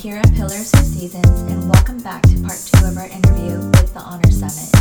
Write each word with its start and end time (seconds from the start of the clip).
here 0.00 0.16
at 0.16 0.32
Pillars 0.32 0.70
for 0.70 0.78
Seasons, 0.78 1.28
and 1.52 1.68
welcome 1.68 1.98
back 2.00 2.22
to 2.22 2.40
part 2.40 2.56
two 2.72 2.86
of 2.86 2.96
our 2.96 3.08
interview 3.08 3.60
with 3.76 3.92
the 3.92 4.00
Honor 4.00 4.30
Summit. 4.30 4.72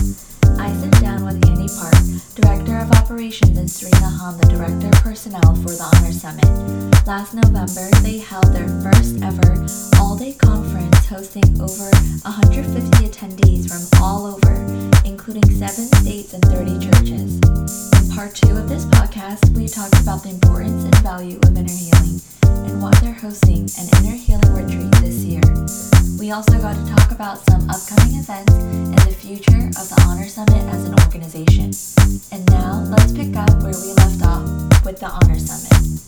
I 0.58 0.72
sit 0.80 0.92
down 1.04 1.26
with 1.26 1.44
Andy 1.46 1.68
Park, 1.76 2.00
Director 2.36 2.78
of 2.80 2.90
Operations, 2.92 3.58
and 3.58 3.70
Serena 3.70 4.08
Hahn, 4.08 4.38
the 4.38 4.48
Director 4.48 4.88
of 4.88 4.94
Personnel 5.04 5.56
for 5.56 5.76
the 5.76 5.84
Honor 5.84 6.14
Summit. 6.14 6.48
Last 7.06 7.34
November, 7.34 7.92
they 8.00 8.20
held 8.20 8.48
their 8.56 8.70
first 8.80 9.20
ever 9.22 9.68
all 10.00 10.16
day 10.16 10.32
conference 10.36 11.06
hosting 11.08 11.44
over 11.60 11.92
150 12.24 13.04
attendees 13.04 13.68
from 13.68 13.84
all 14.02 14.26
over, 14.26 14.56
including 15.04 15.44
seven 15.52 15.92
states 16.00 16.34
and 16.34 16.44
30 16.46 16.80
churches. 16.80 17.36
In 17.44 18.16
part 18.16 18.36
two 18.36 18.56
of 18.56 18.70
this 18.70 18.86
podcast, 18.86 19.44
we 19.54 19.68
talked 19.68 20.00
about 20.00 20.24
the 20.24 20.30
importance 20.30 20.86
and 20.86 20.96
value 21.00 21.40
of 21.44 21.58
inner 21.58 21.76
healing 21.76 22.22
they're 22.88 23.14
hosting 23.14 23.68
an 23.78 23.90
inner 24.00 24.16
healing 24.16 24.54
retreat 24.54 24.92
this 25.04 25.26
year. 25.26 25.42
We 26.18 26.32
also 26.32 26.60
got 26.60 26.76
to 26.76 26.96
talk 26.96 27.12
about 27.12 27.44
some 27.50 27.70
upcoming 27.70 28.16
events 28.16 28.54
and 28.54 28.98
the 29.00 29.14
future 29.14 29.68
of 29.68 29.90
the 29.90 30.06
Honor 30.08 30.28
Summit 30.28 30.64
as 30.74 30.86
an 30.86 30.96
organization. 31.02 31.72
And 32.32 32.46
now 32.50 32.84
let's 32.90 33.12
pick 33.12 33.36
up 33.36 33.50
where 33.62 33.74
we 33.74 33.94
left 33.94 34.24
off 34.24 34.86
with 34.86 35.00
the 35.00 35.08
Honor 35.08 35.38
Summit. 35.38 36.00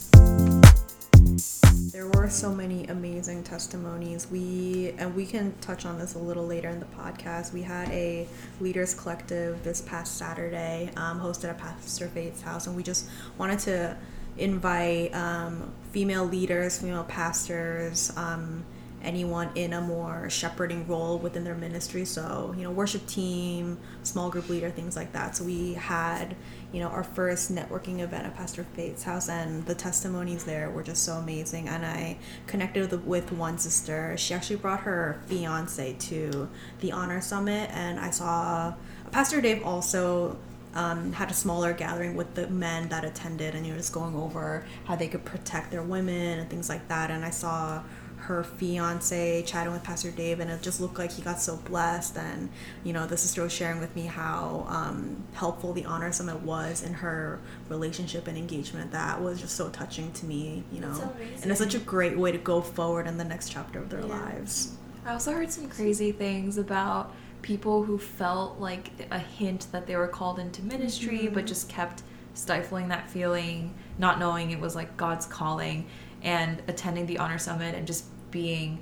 There 1.92 2.08
were 2.08 2.30
so 2.30 2.54
many 2.54 2.88
amazing 2.88 3.44
testimonies. 3.44 4.28
We 4.32 4.94
and 4.98 5.14
we 5.14 5.26
can 5.26 5.54
touch 5.60 5.86
on 5.86 6.00
this 6.00 6.16
a 6.16 6.20
little 6.20 6.48
later 6.48 6.70
in 6.70 6.80
the 6.80 6.86
podcast. 6.86 7.52
We 7.52 7.64
had 7.64 7.90
a 7.90 8.28
leaders 8.62 8.94
collective 8.94 9.62
this 9.64 9.82
past 9.82 10.18
Saturday, 10.18 10.90
um, 10.96 11.20
hosted 11.20 11.50
at 11.50 11.58
Pastor 11.58 12.08
Faith's 12.08 12.42
house, 12.42 12.68
and 12.68 12.76
we 12.78 12.84
just 12.84 13.10
wanted 13.38 13.60
to 13.60 13.98
invite 14.38 15.14
um, 15.14 15.72
female 15.92 16.26
leaders, 16.26 16.80
female 16.80 17.04
pastors, 17.04 18.12
um, 18.18 18.64
anyone 19.04 19.50
in 19.56 19.74
a 19.74 19.82
more 19.82 20.30
shepherding 20.30 20.88
role 20.88 21.18
within 21.18 21.44
their 21.44 21.56
ministry. 21.56 22.06
So, 22.06 22.54
you 22.56 22.64
know, 22.64 22.72
worship 22.72 23.06
team, 23.08 23.80
small 24.04 24.30
group 24.30 24.48
leader, 24.48 24.70
things 24.70 24.96
like 24.96 25.12
that. 25.14 25.36
So 25.36 25.44
we 25.44 25.74
had, 25.74 26.36
you 26.72 26.80
know, 26.80 26.88
our 26.88 27.04
first 27.04 27.54
networking 27.54 28.00
event 28.02 28.26
at 28.26 28.36
Pastor 28.36 28.64
Faith's 28.76 29.04
house, 29.04 29.28
and 29.28 29.66
the 29.66 29.76
testimonies 29.76 30.44
there 30.44 30.70
were 30.70 30.84
just 30.84 31.04
so 31.04 31.14
amazing. 31.14 31.68
And 31.68 31.86
I 31.86 32.18
connected 32.48 32.92
with, 32.92 33.02
with 33.06 33.32
one 33.32 33.58
sister. 33.58 34.16
She 34.18 34.34
actually 34.34 34.58
brought 34.58 34.82
her 34.82 35.20
fiance 35.26 35.94
to 35.94 36.48
the 36.80 36.92
Honor 36.92 37.22
Summit, 37.22 37.70
and 37.74 38.00
I 38.00 38.12
saw 38.12 38.76
Pastor 39.12 39.42
Dave 39.42 39.64
also 39.66 40.38
um, 40.74 41.12
had 41.14 41.30
a 41.30 41.34
smaller 41.34 41.74
gathering 41.74 42.16
with 42.16 42.34
the 42.36 42.48
men 42.48 42.90
that 42.90 43.04
attended, 43.04 43.56
and 43.56 43.66
you 43.66 43.74
know, 43.74 43.78
just 43.78 43.94
going 43.94 44.16
over 44.16 44.66
how 44.86 44.96
they 44.96 45.08
could 45.08 45.26
protect 45.26 45.72
their 45.72 45.84
women 45.84 46.40
and 46.40 46.50
things 46.50 46.70
like 46.70 46.88
that. 46.88 47.12
And 47.12 47.26
I 47.26 47.30
saw 47.30 47.84
her 48.22 48.44
fiance 48.44 49.44
chatting 49.44 49.74
with 49.74 49.84
Pastor 49.84 50.12
Dave, 50.12 50.40
and 50.40 50.50
it 50.50 50.62
just 50.62 50.80
looked 50.80 50.98
like 50.98 51.12
he 51.12 51.22
got 51.22 51.42
so 51.42 51.58
blessed. 51.58 52.18
And 52.18 52.50
you 52.84 52.94
know, 52.94 53.06
the 53.06 53.18
sister 53.18 53.44
was 53.44 53.52
sharing 53.52 53.80
with 53.80 53.96
me 53.96 54.06
how 54.06 54.66
um, 54.70 55.24
helpful 55.34 55.74
the 55.74 55.86
honor 55.86 56.12
summit 56.12 56.42
was 56.42 56.84
in 56.84 56.94
her 56.94 57.40
relationship 57.68 58.28
and 58.28 58.38
engagement. 58.38 58.92
That 58.92 59.22
was 59.22 59.42
just 59.42 59.56
so 59.56 59.70
touching 59.70 60.12
to 60.14 60.26
me, 60.26 60.64
you 60.72 60.82
know, 60.82 61.14
and 61.42 61.52
it's 61.52 61.60
such 61.60 61.76
a 61.76 61.80
great 61.80 62.18
way 62.18 62.32
to 62.32 62.38
go 62.38 62.62
forward 62.62 63.08
in 63.08 63.18
the 63.18 63.26
next 63.26 63.50
chapter 63.50 63.80
of 63.80 63.90
their 63.90 64.02
yeah. 64.02 64.20
lives. 64.20 64.78
I 65.06 65.14
also 65.14 65.34
heard 65.34 65.52
some 65.52 65.68
crazy 65.68 66.12
things 66.12 66.58
about 66.58 67.14
people 67.42 67.84
who 67.84 67.98
felt 67.98 68.60
like 68.60 68.92
a 69.12 69.20
hint 69.20 69.68
that 69.72 69.88
they 69.88 69.96
were 69.96 70.08
called 70.08 70.40
into 70.40 70.62
ministry 70.64 71.20
mm-hmm. 71.20 71.34
but 71.34 71.46
just 71.46 71.68
kept 71.70 72.04
stifling 72.34 72.88
that 72.88 73.10
feeling 73.10 73.74
not 73.98 74.20
knowing 74.20 74.52
it 74.52 74.60
was 74.60 74.76
like 74.76 74.96
god's 74.98 75.26
calling 75.26 75.86
and 76.22 76.62
attending 76.68 77.06
the 77.06 77.18
honor 77.18 77.38
summit 77.38 77.76
and 77.76 77.88
just 77.88 78.06
being 78.32 78.80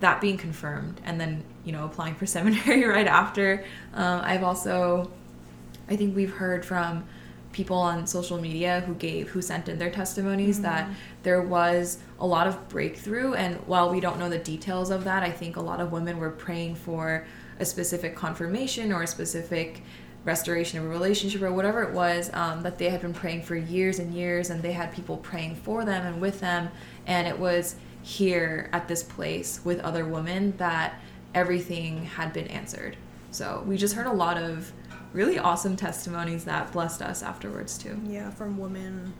that 0.00 0.20
being 0.20 0.36
confirmed 0.36 1.00
and 1.04 1.20
then 1.20 1.42
you 1.64 1.72
know 1.72 1.84
applying 1.84 2.14
for 2.14 2.26
seminary 2.36 2.84
right 2.84 3.06
after 3.06 3.64
um, 3.94 4.20
i've 4.24 4.42
also 4.42 5.10
i 5.88 5.96
think 5.96 6.14
we've 6.14 6.34
heard 6.34 6.64
from 6.64 7.04
people 7.52 7.76
on 7.76 8.04
social 8.06 8.40
media 8.40 8.80
who 8.80 8.94
gave 8.94 9.28
who 9.28 9.40
sent 9.40 9.68
in 9.68 9.78
their 9.78 9.90
testimonies 9.90 10.56
mm-hmm. 10.56 10.64
that 10.64 10.90
there 11.22 11.40
was 11.40 11.98
a 12.18 12.26
lot 12.26 12.46
of 12.46 12.68
breakthrough 12.68 13.32
and 13.34 13.56
while 13.66 13.90
we 13.90 14.00
don't 14.00 14.18
know 14.18 14.28
the 14.28 14.38
details 14.38 14.90
of 14.90 15.04
that 15.04 15.22
i 15.22 15.30
think 15.30 15.56
a 15.56 15.60
lot 15.60 15.80
of 15.80 15.92
women 15.92 16.18
were 16.18 16.30
praying 16.30 16.74
for 16.74 17.24
a 17.58 17.64
specific 17.64 18.16
confirmation 18.16 18.92
or 18.92 19.02
a 19.02 19.06
specific 19.06 19.82
restoration 20.24 20.78
of 20.78 20.86
a 20.86 20.88
relationship 20.88 21.42
or 21.42 21.52
whatever 21.52 21.82
it 21.82 21.92
was 21.92 22.30
um, 22.32 22.62
that 22.62 22.78
they 22.78 22.88
had 22.88 23.00
been 23.02 23.12
praying 23.12 23.42
for 23.42 23.56
years 23.56 23.98
and 23.98 24.14
years 24.14 24.50
and 24.50 24.62
they 24.62 24.72
had 24.72 24.92
people 24.92 25.18
praying 25.18 25.54
for 25.54 25.84
them 25.84 26.06
and 26.06 26.20
with 26.20 26.40
them. 26.40 26.68
And 27.06 27.28
it 27.28 27.38
was 27.38 27.76
here 28.02 28.68
at 28.72 28.88
this 28.88 29.02
place 29.02 29.60
with 29.64 29.80
other 29.80 30.06
women 30.06 30.56
that 30.56 31.00
everything 31.34 32.04
had 32.04 32.32
been 32.32 32.46
answered. 32.48 32.96
So 33.30 33.62
we 33.66 33.76
just 33.76 33.94
heard 33.94 34.06
a 34.06 34.12
lot 34.12 34.38
of 34.38 34.72
really 35.12 35.38
awesome 35.38 35.76
testimonies 35.76 36.44
that 36.44 36.72
blessed 36.72 37.02
us 37.02 37.22
afterwards 37.22 37.76
too. 37.78 38.00
Yeah 38.06 38.30
from 38.30 38.58
women 38.58 39.12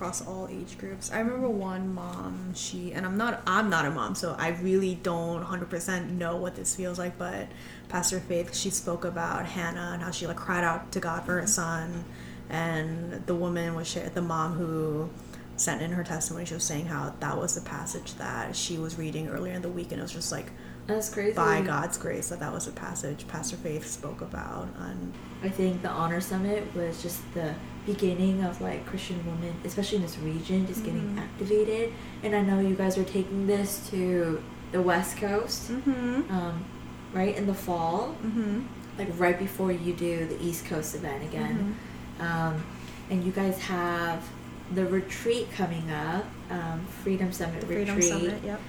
across 0.00 0.26
all 0.26 0.48
age 0.50 0.78
groups. 0.78 1.12
I 1.12 1.18
remember 1.18 1.50
one 1.50 1.92
mom, 1.92 2.54
she 2.54 2.94
and 2.94 3.04
I'm 3.04 3.18
not 3.18 3.42
I'm 3.46 3.68
not 3.68 3.84
a 3.84 3.90
mom, 3.90 4.14
so 4.14 4.34
I 4.38 4.48
really 4.48 4.94
don't 4.94 5.44
100% 5.44 6.12
know 6.12 6.36
what 6.36 6.56
this 6.56 6.74
feels 6.74 6.98
like, 6.98 7.18
but 7.18 7.48
Pastor 7.90 8.18
Faith, 8.18 8.56
she 8.56 8.70
spoke 8.70 9.04
about 9.04 9.44
Hannah 9.44 9.90
and 9.92 10.02
how 10.02 10.10
she 10.10 10.26
like 10.26 10.38
cried 10.38 10.64
out 10.64 10.90
to 10.92 11.00
God 11.00 11.24
for 11.24 11.32
her 11.32 11.40
mm-hmm. 11.40 11.48
son 11.48 12.04
and 12.48 13.26
the 13.26 13.34
woman 13.34 13.74
was 13.74 13.88
share 13.88 14.08
the 14.08 14.22
mom 14.22 14.54
who 14.54 15.10
sent 15.56 15.82
in 15.82 15.90
her 15.92 16.02
testimony 16.02 16.46
she 16.46 16.54
was 16.54 16.64
saying 16.64 16.86
how 16.86 17.14
that 17.20 17.36
was 17.36 17.54
the 17.54 17.60
passage 17.60 18.14
that 18.14 18.56
she 18.56 18.78
was 18.78 18.96
reading 18.98 19.28
earlier 19.28 19.52
in 19.52 19.60
the 19.60 19.68
week 19.68 19.92
and 19.92 20.00
it 20.00 20.02
was 20.02 20.12
just 20.12 20.32
like 20.32 20.50
that's 20.86 21.08
crazy. 21.08 21.34
By 21.34 21.60
God's 21.60 21.96
grace, 21.98 22.30
that 22.30 22.40
that 22.40 22.52
was 22.52 22.66
a 22.66 22.72
passage 22.72 23.28
Pastor 23.28 23.56
Faith 23.56 23.86
spoke 23.86 24.22
about. 24.22 24.68
And 24.78 25.12
I 25.42 25.48
think 25.48 25.82
the 25.82 25.88
Honor 25.88 26.20
Summit 26.20 26.74
was 26.74 27.00
just 27.02 27.22
the 27.34 27.54
beginning 27.86 28.42
of 28.44 28.60
like 28.60 28.84
Christian 28.86 29.24
women, 29.26 29.54
especially 29.64 29.96
in 29.96 30.02
this 30.02 30.18
region, 30.18 30.66
just 30.66 30.84
getting 30.84 31.00
mm-hmm. 31.00 31.18
activated. 31.18 31.92
And 32.22 32.34
I 32.34 32.42
know 32.42 32.60
you 32.60 32.74
guys 32.74 32.98
are 32.98 33.04
taking 33.04 33.46
this 33.46 33.88
to 33.90 34.42
the 34.72 34.82
West 34.82 35.16
Coast, 35.16 35.70
mm-hmm. 35.70 36.30
um, 36.32 36.64
right 37.12 37.36
in 37.36 37.46
the 37.46 37.54
fall, 37.54 38.14
mm-hmm. 38.22 38.60
like 38.98 39.08
right 39.18 39.38
before 39.38 39.72
you 39.72 39.92
do 39.92 40.26
the 40.26 40.40
East 40.42 40.66
Coast 40.66 40.94
event 40.94 41.24
again. 41.24 41.76
Mm-hmm. 42.18 42.22
Um, 42.22 42.62
and 43.08 43.24
you 43.24 43.32
guys 43.32 43.58
have 43.62 44.28
the 44.74 44.86
retreat 44.86 45.50
coming 45.52 45.90
up, 45.90 46.24
um, 46.50 46.84
Freedom 47.02 47.32
Summit 47.32 47.64
Freedom 47.64 47.96
retreat. 47.96 48.12
Summit, 48.12 48.44
yep. 48.44 48.60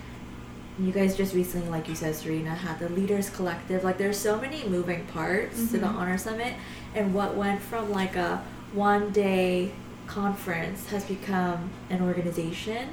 You 0.80 0.92
guys 0.92 1.16
just 1.16 1.36
recently, 1.36 1.70
like 1.70 1.88
you 1.88 1.96
said, 1.96 2.16
Serena, 2.16 2.56
had 2.56 2.80
the 2.80 2.90
Leaders 2.90 3.30
Collective. 3.30 3.84
Like, 3.84 3.98
there's 4.00 4.18
so 4.18 4.40
many 4.40 4.68
moving 4.68 5.06
parts 5.08 5.58
to 5.72 5.78
the 5.78 5.86
mm-hmm. 5.86 5.98
Honor 5.98 6.18
Summit, 6.18 6.56
and 6.96 7.14
what 7.14 7.36
went 7.36 7.62
from 7.62 7.92
like 7.92 8.16
a 8.16 8.44
one 8.74 9.12
day 9.12 9.72
conference 10.08 10.88
has 10.88 11.06
become 11.06 11.70
an 11.90 12.02
organization. 12.02 12.90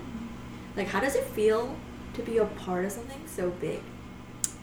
Like, 0.77 0.89
how 0.89 1.01
does 1.01 1.15
it 1.15 1.25
feel 1.25 1.77
to 2.15 2.23
be 2.23 2.39
a 2.39 2.45
part 2.45 2.85
of 2.85 2.93
something 2.93 3.21
so 3.27 3.51
big? 3.51 3.81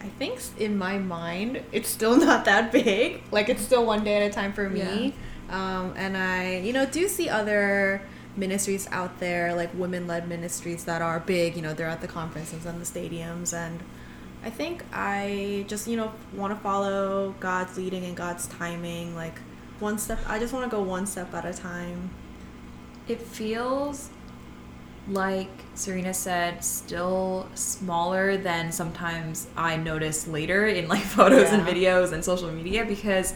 I 0.00 0.08
think 0.08 0.40
in 0.58 0.76
my 0.76 0.98
mind, 0.98 1.62
it's 1.72 1.88
still 1.88 2.16
not 2.26 2.44
that 2.44 2.72
big. 2.72 3.22
Like, 3.30 3.48
it's 3.48 3.62
still 3.62 3.84
one 3.84 4.04
day 4.04 4.22
at 4.22 4.30
a 4.30 4.32
time 4.32 4.52
for 4.52 4.68
me. 4.68 5.14
Yeah. 5.48 5.78
Um, 5.78 5.94
and 5.96 6.16
I, 6.16 6.58
you 6.58 6.72
know, 6.72 6.86
do 6.86 7.08
see 7.08 7.28
other 7.28 8.02
ministries 8.36 8.88
out 8.90 9.18
there, 9.20 9.54
like 9.54 9.72
women 9.74 10.06
led 10.06 10.28
ministries 10.28 10.84
that 10.84 11.02
are 11.02 11.20
big. 11.20 11.56
You 11.56 11.62
know, 11.62 11.74
they're 11.74 11.88
at 11.88 12.00
the 12.00 12.08
conferences 12.08 12.66
and 12.66 12.80
the 12.80 12.84
stadiums. 12.84 13.54
And 13.54 13.80
I 14.44 14.50
think 14.50 14.84
I 14.92 15.64
just, 15.68 15.86
you 15.86 15.96
know, 15.96 16.12
want 16.34 16.54
to 16.54 16.60
follow 16.60 17.34
God's 17.40 17.76
leading 17.76 18.04
and 18.04 18.16
God's 18.16 18.46
timing. 18.48 19.14
Like, 19.14 19.38
one 19.80 19.98
step 19.98 20.18
i 20.26 20.38
just 20.38 20.52
want 20.52 20.64
to 20.64 20.74
go 20.74 20.82
one 20.82 21.06
step 21.06 21.32
at 21.34 21.44
a 21.44 21.52
time. 21.52 22.10
It 23.08 23.20
feels 23.20 24.10
like 25.08 25.50
serena 25.74 26.12
said 26.12 26.64
still 26.64 27.48
smaller 27.54 28.36
than 28.36 28.72
sometimes 28.72 29.46
i 29.56 29.76
notice 29.76 30.26
later 30.26 30.66
in 30.66 30.88
like 30.88 31.02
photos 31.16 31.42
yeah. 31.42 31.54
and 31.54 31.68
videos 31.68 32.12
and 32.12 32.24
social 32.24 32.50
media 32.50 32.84
because 32.84 33.34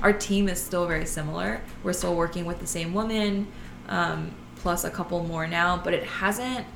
our 0.00 0.12
team 0.12 0.48
is 0.48 0.60
still 0.60 0.86
very 0.86 1.06
similar. 1.06 1.60
We're 1.84 1.92
still 1.92 2.16
working 2.16 2.44
with 2.44 2.58
the 2.58 2.66
same 2.66 2.92
woman 2.92 3.46
um, 3.88 4.34
plus 4.56 4.84
a 4.84 4.90
couple 4.90 5.22
more 5.24 5.46
now 5.46 5.80
but 5.82 5.92
it 5.92 6.04
hasn't 6.04 6.66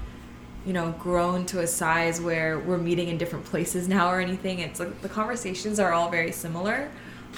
you 0.67 0.73
know 0.73 0.93
grown 0.99 1.47
to 1.47 1.61
a 1.61 1.67
size 1.67 2.21
where 2.21 2.59
we're 2.59 2.79
meeting 2.79 3.09
in 3.09 3.17
different 3.17 3.45
places 3.45 3.89
now 3.97 4.11
or 4.11 4.21
anything. 4.21 4.59
It's 4.59 4.81
like 4.81 5.01
the 5.01 5.09
conversations 5.09 5.81
are 5.81 5.93
all 5.93 6.11
very 6.11 6.33
similar. 6.33 6.91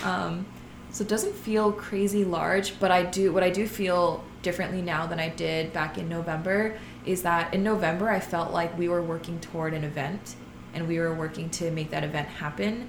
Um, 0.03 0.47
so 0.91 1.03
it 1.03 1.09
doesn't 1.09 1.35
feel 1.35 1.73
crazy 1.73 2.25
large, 2.25 2.79
but 2.81 2.91
I 2.91 3.03
do 3.03 3.33
what 3.33 3.43
I 3.43 3.51
do 3.51 3.67
feel 3.67 4.25
differently 4.43 4.83
now 4.83 5.07
than 5.07 5.19
I 5.19 5.29
did 5.29 5.73
back 5.73 5.99
in 5.99 6.09
November 6.09 6.79
is 7.05 7.23
that 7.23 7.53
in 7.53 7.63
November 7.63 8.09
I 8.09 8.21
felt 8.21 8.53
like 8.53 8.77
we 8.79 8.89
were 8.89 9.03
working 9.03 9.41
toward 9.41 9.75
an 9.75 9.85
event 9.85 10.37
and 10.75 10.87
we 10.87 10.99
were 10.99 11.15
working 11.15 11.51
to 11.51 11.71
make 11.71 11.91
that 11.91 12.05
event 12.05 12.29
happen 12.29 12.89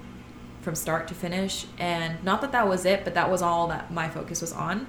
from 0.60 0.74
start 0.74 1.08
to 1.08 1.14
finish 1.14 1.66
and 1.78 2.22
not 2.22 2.40
that 2.42 2.52
that 2.52 2.68
was 2.68 2.84
it, 2.84 3.04
but 3.04 3.14
that 3.14 3.30
was 3.30 3.42
all 3.42 3.66
that 3.68 3.92
my 3.92 4.08
focus 4.08 4.40
was 4.40 4.52
on. 4.52 4.86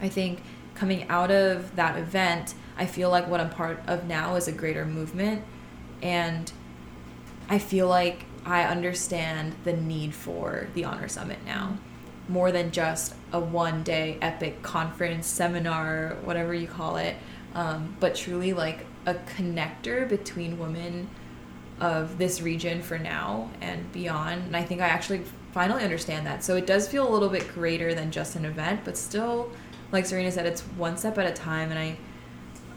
I 0.00 0.08
think 0.08 0.42
coming 0.74 1.08
out 1.08 1.30
of 1.30 1.76
that 1.76 1.98
event, 1.98 2.54
I 2.76 2.86
feel 2.86 3.10
like 3.10 3.28
what 3.28 3.40
I'm 3.40 3.50
part 3.50 3.80
of 3.86 4.06
now 4.06 4.36
is 4.36 4.48
a 4.48 4.52
greater 4.52 4.84
movement 4.84 5.44
and 6.02 6.50
I 7.48 7.58
feel 7.58 7.88
like 7.88 8.24
I 8.44 8.64
understand 8.64 9.54
the 9.64 9.72
need 9.72 10.14
for 10.14 10.68
the 10.74 10.84
Honor 10.84 11.08
Summit 11.08 11.38
now. 11.44 11.78
More 12.28 12.52
than 12.52 12.70
just 12.70 13.14
a 13.32 13.40
one 13.40 13.82
day 13.82 14.18
epic 14.22 14.62
conference, 14.62 15.26
seminar, 15.26 16.16
whatever 16.24 16.54
you 16.54 16.66
call 16.66 16.96
it, 16.96 17.16
um, 17.54 17.96
but 18.00 18.14
truly 18.14 18.52
like 18.52 18.86
a 19.06 19.14
connector 19.14 20.08
between 20.08 20.58
women 20.58 21.08
of 21.80 22.18
this 22.18 22.40
region 22.40 22.80
for 22.82 22.98
now 22.98 23.50
and 23.60 23.90
beyond. 23.92 24.46
And 24.46 24.56
I 24.56 24.62
think 24.62 24.80
I 24.80 24.86
actually 24.86 25.22
finally 25.52 25.84
understand 25.84 26.26
that. 26.26 26.42
So 26.42 26.56
it 26.56 26.66
does 26.66 26.88
feel 26.88 27.08
a 27.08 27.12
little 27.12 27.28
bit 27.28 27.46
greater 27.52 27.94
than 27.94 28.10
just 28.10 28.36
an 28.36 28.44
event, 28.44 28.80
but 28.84 28.96
still, 28.96 29.50
like 29.92 30.06
Serena 30.06 30.30
said, 30.32 30.46
it's 30.46 30.62
one 30.62 30.96
step 30.96 31.18
at 31.18 31.26
a 31.26 31.32
time. 31.32 31.70
And 31.70 31.78
I, 31.78 31.96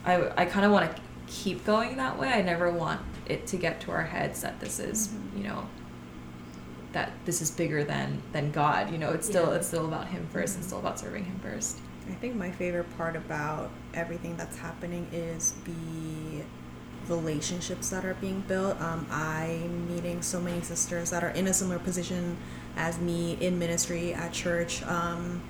I, 0.05 0.43
I 0.43 0.45
kind 0.45 0.65
of 0.65 0.71
want 0.71 0.95
to 0.95 1.01
keep 1.27 1.65
going 1.65 1.97
that 1.97 2.17
way. 2.19 2.29
I 2.29 2.41
never 2.41 2.71
want 2.71 3.01
it 3.27 3.47
to 3.47 3.57
get 3.57 3.81
to 3.81 3.91
our 3.91 4.03
heads 4.03 4.41
that 4.41 4.59
this 4.59 4.79
is, 4.79 5.07
mm-hmm. 5.09 5.37
you 5.37 5.43
know, 5.45 5.67
that 6.93 7.11
this 7.25 7.41
is 7.41 7.51
bigger 7.51 7.83
than 7.83 8.21
than 8.31 8.51
God. 8.51 8.91
You 8.91 8.97
know, 8.97 9.11
it's 9.11 9.27
still 9.27 9.49
yeah. 9.49 9.57
it's 9.57 9.67
still 9.67 9.85
about 9.85 10.07
Him 10.07 10.27
1st 10.33 10.43
mm-hmm. 10.43 10.55
and 10.55 10.65
still 10.65 10.79
about 10.79 10.99
serving 10.99 11.25
Him 11.25 11.39
first. 11.39 11.79
I 12.09 12.13
think 12.13 12.35
my 12.35 12.51
favorite 12.51 12.95
part 12.97 13.15
about 13.15 13.69
everything 13.93 14.37
that's 14.37 14.57
happening 14.57 15.07
is 15.11 15.53
the 15.65 16.43
relationships 17.07 17.89
that 17.89 18.05
are 18.05 18.13
being 18.15 18.41
built. 18.41 18.79
Um, 18.81 19.05
I'm 19.09 19.93
meeting 19.93 20.21
so 20.21 20.39
many 20.39 20.61
sisters 20.61 21.09
that 21.11 21.23
are 21.23 21.29
in 21.29 21.47
a 21.47 21.53
similar 21.53 21.79
position 21.79 22.37
as 22.75 22.99
me 22.99 23.37
in 23.41 23.59
ministry 23.59 24.13
at 24.13 24.33
church. 24.33 24.83
Um, 24.83 25.41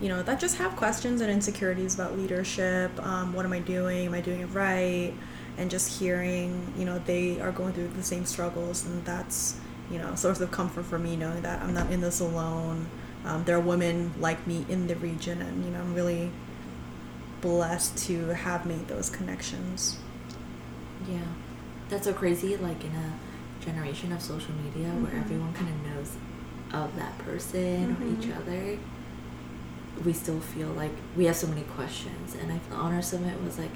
you 0.00 0.08
know, 0.08 0.22
that 0.22 0.40
just 0.40 0.56
have 0.56 0.74
questions 0.76 1.20
and 1.20 1.30
insecurities 1.30 1.94
about 1.94 2.16
leadership. 2.16 2.90
Um, 3.04 3.32
what 3.32 3.44
am 3.44 3.52
I 3.52 3.60
doing? 3.60 4.06
Am 4.06 4.14
I 4.14 4.20
doing 4.20 4.40
it 4.40 4.46
right? 4.46 5.14
And 5.56 5.70
just 5.70 5.98
hearing, 5.98 6.72
you 6.76 6.84
know, 6.84 6.98
they 6.98 7.40
are 7.40 7.52
going 7.52 7.72
through 7.72 7.88
the 7.88 8.02
same 8.02 8.24
struggles, 8.24 8.84
and 8.84 9.04
that's, 9.04 9.56
you 9.90 9.98
know, 9.98 10.14
source 10.14 10.40
of 10.40 10.50
comfort 10.50 10.84
for 10.84 10.98
me 10.98 11.16
knowing 11.16 11.42
that 11.42 11.62
I'm 11.62 11.74
not 11.74 11.90
in 11.90 12.00
this 12.00 12.20
alone. 12.20 12.86
Um, 13.24 13.44
there 13.44 13.56
are 13.56 13.60
women 13.60 14.12
like 14.18 14.46
me 14.46 14.66
in 14.68 14.86
the 14.86 14.96
region, 14.96 15.40
and, 15.40 15.64
you 15.64 15.70
know, 15.70 15.80
I'm 15.80 15.94
really 15.94 16.30
blessed 17.40 17.96
to 18.06 18.28
have 18.28 18.66
made 18.66 18.88
those 18.88 19.10
connections. 19.10 19.98
Yeah. 21.08 21.20
That's 21.88 22.04
so 22.04 22.12
crazy, 22.12 22.56
like 22.56 22.82
in 22.84 22.92
a 22.92 23.64
generation 23.64 24.12
of 24.12 24.20
social 24.20 24.54
media 24.54 24.88
mm-hmm. 24.88 25.04
where 25.04 25.16
everyone 25.16 25.52
kind 25.54 25.68
of 25.68 25.86
knows 25.86 26.16
of 26.72 26.94
that 26.96 27.16
person 27.18 27.94
mm-hmm. 27.94 28.02
or 28.02 28.20
each 28.20 28.30
other 28.34 28.78
we 30.04 30.12
still 30.12 30.40
feel 30.40 30.68
like 30.68 30.90
we 31.16 31.26
have 31.26 31.36
so 31.36 31.46
many 31.46 31.62
questions 31.62 32.34
and 32.34 32.52
i 32.52 32.58
the 32.68 32.74
honor 32.74 33.00
summit 33.00 33.40
was 33.42 33.58
like 33.58 33.70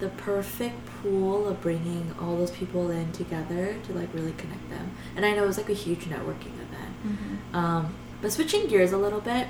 the 0.00 0.08
perfect 0.10 0.74
pool 1.02 1.48
of 1.48 1.60
bringing 1.60 2.14
all 2.20 2.36
those 2.36 2.50
people 2.50 2.90
in 2.90 3.10
together 3.12 3.76
to 3.84 3.92
like 3.92 4.12
really 4.14 4.32
connect 4.32 4.68
them 4.70 4.90
and 5.16 5.24
i 5.24 5.32
know 5.32 5.44
it 5.44 5.46
was 5.46 5.56
like 5.56 5.68
a 5.68 5.74
huge 5.74 6.04
networking 6.04 6.54
event 6.54 6.94
mm-hmm. 7.06 7.56
um, 7.56 7.94
but 8.20 8.32
switching 8.32 8.66
gears 8.66 8.92
a 8.92 8.98
little 8.98 9.20
bit 9.20 9.48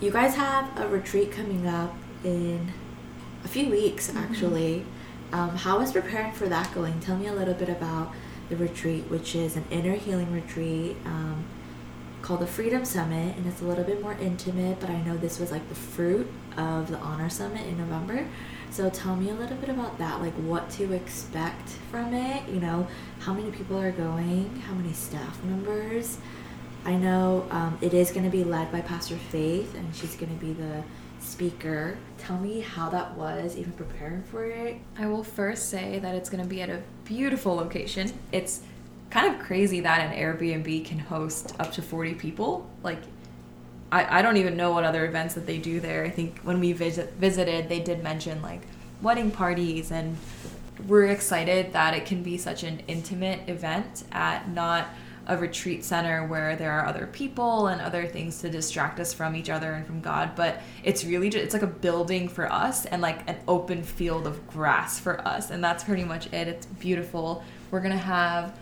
you 0.00 0.10
guys 0.10 0.34
have 0.34 0.78
a 0.78 0.88
retreat 0.88 1.32
coming 1.32 1.66
up 1.66 1.94
in 2.24 2.72
a 3.44 3.48
few 3.48 3.68
weeks 3.68 4.08
mm-hmm. 4.08 4.18
actually 4.18 4.84
um, 5.32 5.50
how 5.50 5.80
is 5.80 5.92
preparing 5.92 6.32
for 6.32 6.48
that 6.48 6.72
going 6.74 6.98
tell 7.00 7.16
me 7.16 7.26
a 7.26 7.34
little 7.34 7.54
bit 7.54 7.68
about 7.68 8.12
the 8.48 8.56
retreat 8.56 9.04
which 9.08 9.34
is 9.34 9.56
an 9.56 9.64
inner 9.70 9.94
healing 9.94 10.32
retreat 10.32 10.96
um, 11.04 11.44
called 12.22 12.40
the 12.40 12.46
Freedom 12.46 12.84
Summit, 12.84 13.36
and 13.36 13.46
it's 13.46 13.60
a 13.62 13.64
little 13.64 13.84
bit 13.84 14.02
more 14.02 14.16
intimate, 14.20 14.80
but 14.80 14.90
I 14.90 15.00
know 15.02 15.16
this 15.16 15.38
was 15.38 15.50
like 15.50 15.66
the 15.68 15.74
fruit 15.74 16.30
of 16.56 16.90
the 16.90 16.98
Honor 16.98 17.30
Summit 17.30 17.66
in 17.66 17.78
November. 17.78 18.26
So 18.70 18.90
tell 18.90 19.16
me 19.16 19.30
a 19.30 19.34
little 19.34 19.56
bit 19.56 19.70
about 19.70 19.98
that, 19.98 20.20
like 20.20 20.34
what 20.34 20.70
to 20.70 20.92
expect 20.92 21.68
from 21.90 22.14
it, 22.14 22.48
you 22.48 22.60
know, 22.60 22.86
how 23.20 23.32
many 23.32 23.50
people 23.50 23.78
are 23.78 23.90
going, 23.90 24.62
how 24.66 24.74
many 24.74 24.92
staff 24.92 25.42
members. 25.42 26.18
I 26.84 26.96
know 26.96 27.46
um, 27.50 27.76
it 27.80 27.92
is 27.92 28.12
going 28.12 28.24
to 28.24 28.30
be 28.30 28.44
led 28.44 28.70
by 28.70 28.80
Pastor 28.80 29.16
Faith, 29.16 29.74
and 29.74 29.94
she's 29.94 30.14
going 30.14 30.32
to 30.32 30.44
be 30.44 30.52
the 30.52 30.82
speaker. 31.20 31.98
Tell 32.18 32.38
me 32.38 32.60
how 32.60 32.88
that 32.90 33.16
was, 33.16 33.56
even 33.56 33.72
preparing 33.72 34.22
for 34.22 34.44
it. 34.44 34.78
I 34.96 35.06
will 35.06 35.24
first 35.24 35.70
say 35.70 35.98
that 35.98 36.14
it's 36.14 36.30
going 36.30 36.42
to 36.42 36.48
be 36.48 36.62
at 36.62 36.70
a 36.70 36.82
beautiful 37.04 37.56
location. 37.56 38.12
It's 38.32 38.62
kind 39.10 39.34
of 39.34 39.40
crazy 39.40 39.80
that 39.80 40.00
an 40.00 40.16
Airbnb 40.16 40.84
can 40.84 40.98
host 40.98 41.54
up 41.58 41.72
to 41.72 41.82
40 41.82 42.14
people. 42.14 42.68
Like, 42.82 43.00
I, 43.90 44.18
I 44.18 44.22
don't 44.22 44.36
even 44.36 44.56
know 44.56 44.72
what 44.72 44.84
other 44.84 45.06
events 45.06 45.34
that 45.34 45.46
they 45.46 45.58
do 45.58 45.80
there. 45.80 46.04
I 46.04 46.10
think 46.10 46.40
when 46.40 46.60
we 46.60 46.72
visit, 46.72 47.14
visited, 47.14 47.68
they 47.68 47.80
did 47.80 48.02
mention 48.02 48.42
like 48.42 48.62
wedding 49.00 49.30
parties, 49.30 49.90
and 49.90 50.16
we're 50.86 51.06
excited 51.06 51.72
that 51.72 51.94
it 51.94 52.04
can 52.06 52.22
be 52.22 52.36
such 52.36 52.62
an 52.62 52.82
intimate 52.86 53.48
event 53.48 54.04
at 54.12 54.48
not 54.50 54.88
a 55.28 55.36
retreat 55.36 55.84
center 55.84 56.26
where 56.26 56.56
there 56.56 56.72
are 56.72 56.86
other 56.86 57.06
people 57.06 57.66
and 57.66 57.82
other 57.82 58.06
things 58.06 58.40
to 58.40 58.48
distract 58.48 58.98
us 58.98 59.12
from 59.12 59.36
each 59.36 59.50
other 59.50 59.72
and 59.72 59.86
from 59.86 60.00
God. 60.00 60.34
But 60.34 60.62
it's 60.82 61.04
really 61.04 61.28
just, 61.28 61.44
it's 61.44 61.52
like 61.52 61.62
a 61.62 61.66
building 61.66 62.28
for 62.28 62.50
us 62.50 62.86
and 62.86 63.02
like 63.02 63.28
an 63.28 63.36
open 63.46 63.82
field 63.82 64.26
of 64.26 64.46
grass 64.48 64.98
for 64.98 65.20
us. 65.28 65.50
And 65.50 65.62
that's 65.62 65.84
pretty 65.84 66.04
much 66.04 66.32
it. 66.32 66.48
It's 66.48 66.64
beautiful. 66.64 67.44
We're 67.70 67.80
to 67.82 67.96
have 67.98 68.58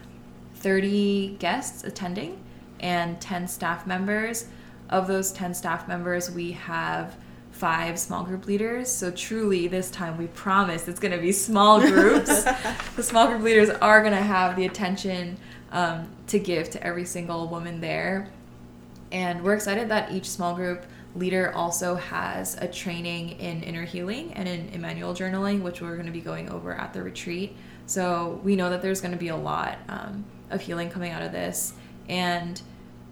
30 0.56 1.36
guests 1.38 1.84
attending 1.84 2.42
and 2.80 3.20
10 3.20 3.46
staff 3.46 3.86
members. 3.86 4.46
Of 4.90 5.06
those 5.06 5.32
10 5.32 5.54
staff 5.54 5.88
members, 5.88 6.30
we 6.30 6.52
have 6.52 7.16
five 7.50 7.98
small 7.98 8.22
group 8.22 8.46
leaders. 8.46 8.90
So 8.92 9.10
truly, 9.10 9.66
this 9.66 9.90
time 9.90 10.18
we 10.18 10.26
promise 10.28 10.88
it's 10.88 11.00
going 11.00 11.12
to 11.12 11.20
be 11.20 11.32
small 11.32 11.80
groups. 11.92 12.44
the 12.96 13.02
small 13.02 13.28
group 13.28 13.42
leaders 13.42 13.70
are 13.70 14.00
going 14.00 14.12
to 14.12 14.22
have 14.22 14.56
the 14.56 14.66
attention 14.66 15.38
um, 15.72 16.08
to 16.28 16.38
give 16.38 16.70
to 16.70 16.82
every 16.86 17.04
single 17.04 17.48
woman 17.48 17.80
there. 17.80 18.28
And 19.10 19.42
we're 19.42 19.54
excited 19.54 19.88
that 19.88 20.12
each 20.12 20.28
small 20.28 20.54
group 20.54 20.84
leader 21.14 21.52
also 21.54 21.94
has 21.94 22.56
a 22.60 22.68
training 22.68 23.30
in 23.40 23.62
inner 23.62 23.84
healing 23.84 24.34
and 24.34 24.46
in 24.46 24.68
Emmanuel 24.68 25.14
journaling, 25.14 25.62
which 25.62 25.80
we're 25.80 25.94
going 25.94 26.06
to 26.06 26.12
be 26.12 26.20
going 26.20 26.50
over 26.50 26.74
at 26.74 26.92
the 26.92 27.02
retreat. 27.02 27.56
So 27.86 28.40
we 28.44 28.56
know 28.56 28.68
that 28.70 28.82
there's 28.82 29.00
going 29.00 29.12
to 29.12 29.18
be 29.18 29.28
a 29.28 29.36
lot. 29.36 29.78
Um, 29.88 30.24
of 30.50 30.60
healing 30.60 30.90
coming 30.90 31.12
out 31.12 31.22
of 31.22 31.32
this. 31.32 31.72
And 32.08 32.60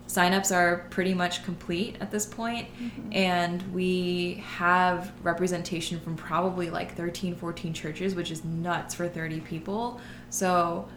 signups 0.09 0.55
are 0.55 0.87
pretty 0.91 1.15
much 1.15 1.45
complete 1.45 1.97
at 2.01 2.11
this 2.11 2.27
point. 2.27 2.69
Mm-hmm. 2.79 3.13
And 3.13 3.63
we 3.73 4.45
have 4.47 5.13
representation 5.23 6.01
from 6.01 6.17
probably 6.17 6.71
like 6.71 6.95
13, 6.97 7.37
14 7.37 7.73
churches, 7.73 8.15
which 8.15 8.31
is 8.31 8.45
nuts 8.45 8.95
for 8.95 9.09
30 9.09 9.41
people. 9.41 10.01
So 10.31 10.89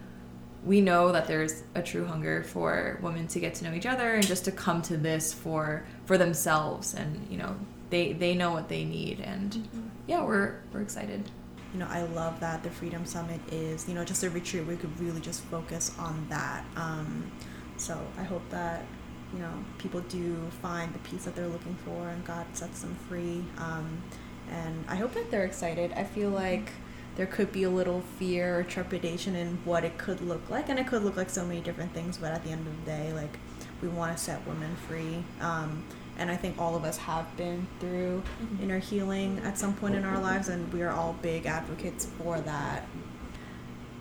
we 0.65 0.81
know 0.81 1.11
that 1.11 1.27
there's 1.27 1.63
a 1.75 1.81
true 1.81 2.05
hunger 2.05 2.43
for 2.43 2.99
women 3.01 3.27
to 3.27 3.39
get 3.39 3.55
to 3.55 3.63
know 3.63 3.73
each 3.73 3.85
other 3.85 4.15
and 4.15 4.25
just 4.25 4.45
to 4.45 4.51
come 4.51 4.81
to 4.81 4.97
this 4.97 5.31
for 5.31 5.85
for 6.05 6.17
themselves 6.17 6.95
and 6.95 7.25
you 7.29 7.37
know 7.37 7.55
they 7.91 8.11
they 8.13 8.33
know 8.33 8.51
what 8.51 8.67
they 8.67 8.83
need 8.83 9.21
and 9.21 9.51
mm-hmm. 9.51 9.87
yeah 10.07 10.21
we're 10.25 10.55
we're 10.73 10.81
excited 10.81 11.29
you 11.73 11.79
know, 11.79 11.87
I 11.89 12.03
love 12.03 12.39
that 12.39 12.63
the 12.63 12.69
Freedom 12.69 13.05
Summit 13.05 13.41
is, 13.51 13.87
you 13.87 13.93
know, 13.93 14.03
just 14.03 14.23
a 14.23 14.29
retreat 14.29 14.65
where 14.65 14.75
we 14.75 14.81
could 14.81 14.99
really 14.99 15.19
just 15.21 15.41
focus 15.43 15.91
on 15.99 16.25
that. 16.29 16.65
Um, 16.75 17.31
so 17.77 17.99
I 18.17 18.23
hope 18.23 18.41
that, 18.49 18.85
you 19.33 19.39
know, 19.39 19.51
people 19.77 20.01
do 20.01 20.35
find 20.61 20.93
the 20.93 20.99
peace 20.99 21.25
that 21.25 21.35
they're 21.35 21.47
looking 21.47 21.75
for 21.85 22.09
and 22.09 22.23
God 22.25 22.45
sets 22.53 22.81
them 22.81 22.95
free. 23.07 23.43
Um, 23.57 24.01
and 24.49 24.85
I 24.87 24.95
hope 24.95 25.13
that 25.13 25.29
they're 25.29 25.45
excited. 25.45 25.91
I 25.93 26.03
feel 26.03 26.29
like 26.29 26.71
there 27.17 27.25
could 27.25 27.51
be 27.51 27.63
a 27.63 27.69
little 27.69 28.01
fear 28.19 28.59
or 28.59 28.63
trepidation 28.63 29.35
in 29.35 29.57
what 29.65 29.83
it 29.83 29.97
could 29.97 30.21
look 30.21 30.49
like. 30.49 30.69
And 30.69 30.79
it 30.79 30.87
could 30.87 31.03
look 31.03 31.17
like 31.17 31.29
so 31.29 31.45
many 31.45 31.59
different 31.61 31.93
things, 31.93 32.17
but 32.17 32.31
at 32.31 32.43
the 32.43 32.51
end 32.51 32.65
of 32.65 32.85
the 32.85 32.91
day, 32.91 33.11
like, 33.13 33.37
we 33.81 33.87
want 33.87 34.15
to 34.15 34.23
set 34.23 34.45
women 34.47 34.75
free. 34.87 35.23
Um, 35.41 35.83
and 36.17 36.31
I 36.31 36.35
think 36.35 36.59
all 36.59 36.75
of 36.75 36.83
us 36.83 36.97
have 36.97 37.35
been 37.37 37.67
through 37.79 38.23
mm-hmm. 38.41 38.63
inner 38.63 38.79
healing 38.79 39.39
at 39.43 39.57
some 39.57 39.75
point 39.75 39.95
in 39.95 40.03
our 40.03 40.19
lives, 40.19 40.49
and 40.49 40.71
we 40.73 40.81
are 40.81 40.91
all 40.91 41.15
big 41.21 41.45
advocates 41.45 42.05
for 42.05 42.39
that. 42.41 42.87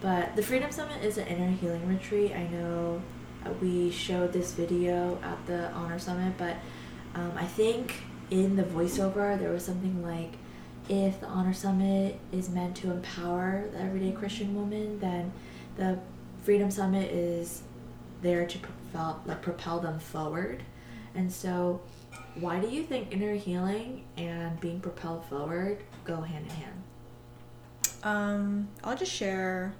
But 0.00 0.36
the 0.36 0.42
Freedom 0.42 0.70
Summit 0.70 1.02
is 1.02 1.18
an 1.18 1.26
inner 1.26 1.50
healing 1.50 1.86
retreat. 1.88 2.32
I 2.32 2.46
know 2.48 3.02
we 3.60 3.90
showed 3.90 4.32
this 4.32 4.52
video 4.52 5.18
at 5.22 5.46
the 5.46 5.70
Honor 5.72 5.98
Summit, 5.98 6.34
but 6.36 6.56
um, 7.14 7.32
I 7.36 7.44
think 7.44 7.94
in 8.30 8.56
the 8.56 8.64
voiceover 8.64 9.38
there 9.38 9.50
was 9.50 9.64
something 9.64 10.02
like, 10.02 10.34
if 10.88 11.20
the 11.20 11.26
Honor 11.26 11.52
Summit 11.52 12.18
is 12.32 12.48
meant 12.48 12.76
to 12.76 12.90
empower 12.90 13.68
the 13.72 13.80
everyday 13.80 14.12
Christian 14.12 14.54
woman, 14.54 14.98
then 15.00 15.32
the 15.76 15.98
Freedom 16.42 16.70
Summit 16.70 17.10
is 17.10 17.62
there 18.22 18.46
to 18.46 18.58
propel, 18.58 19.22
like, 19.26 19.42
propel 19.42 19.80
them 19.80 19.98
forward. 19.98 20.62
And 21.14 21.32
so 21.32 21.80
why 22.36 22.60
do 22.60 22.68
you 22.68 22.82
think 22.82 23.12
inner 23.12 23.34
healing 23.34 24.04
and 24.16 24.60
being 24.60 24.80
propelled 24.80 25.24
forward 25.26 25.82
go 26.04 26.20
hand 26.20 26.44
in 26.44 26.50
hand? 26.50 26.82
Um, 28.02 28.68
I'll 28.84 28.96
just 28.96 29.12
share 29.12 29.74